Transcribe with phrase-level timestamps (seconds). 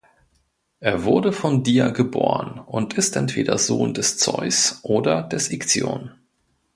[0.79, 6.09] Er wurde von Dia geboren und ist entweder Sohn des Zeus oder des Ixion.